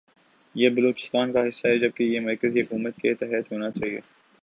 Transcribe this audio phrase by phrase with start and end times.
[0.55, 3.99] یہ اب بلوچستان کا حصہ ھے جبکہ یہ مرکزی حکومت کے تحت ھوناچاھیے۔